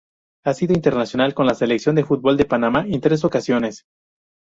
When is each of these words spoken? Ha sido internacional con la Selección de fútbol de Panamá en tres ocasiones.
Ha 0.45 0.55
sido 0.55 0.73
internacional 0.73 1.35
con 1.35 1.45
la 1.45 1.53
Selección 1.53 1.93
de 1.95 2.03
fútbol 2.03 2.35
de 2.35 2.45
Panamá 2.45 2.83
en 2.87 3.01
tres 3.01 3.23
ocasiones. 3.23 3.85